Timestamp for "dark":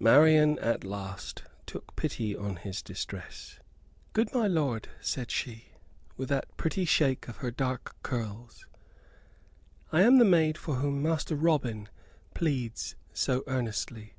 7.50-7.94